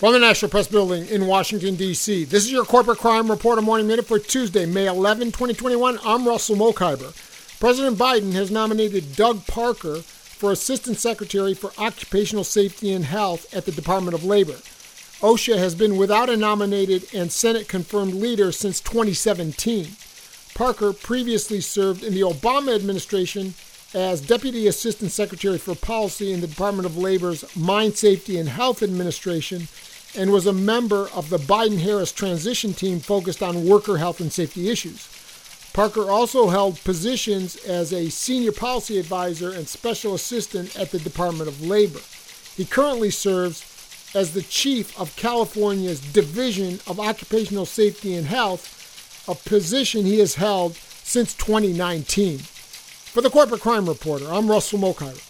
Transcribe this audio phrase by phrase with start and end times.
[0.00, 3.86] From the National Press Building in Washington, D.C., this is your Corporate Crime Reporter Morning
[3.86, 5.98] Minute for Tuesday, May 11, 2021.
[6.02, 7.12] I'm Russell Mokhiber.
[7.60, 13.66] President Biden has nominated Doug Parker for Assistant Secretary for Occupational Safety and Health at
[13.66, 14.56] the Department of Labor.
[15.20, 19.88] OSHA has been without a nominated and Senate confirmed leader since 2017.
[20.54, 23.52] Parker previously served in the Obama administration
[23.92, 28.82] as Deputy Assistant Secretary for Policy in the Department of Labor's Mine Safety and Health
[28.82, 29.66] Administration
[30.16, 34.32] and was a member of the Biden Harris transition team focused on worker health and
[34.32, 35.08] safety issues.
[35.72, 41.48] Parker also held positions as a senior policy advisor and special assistant at the Department
[41.48, 42.00] of Labor.
[42.56, 43.64] He currently serves
[44.14, 50.34] as the chief of California's Division of Occupational Safety and Health, a position he has
[50.34, 52.40] held since 2019.
[53.10, 55.29] For the Corporate Crime Reporter, I'm Russell Mokhiber.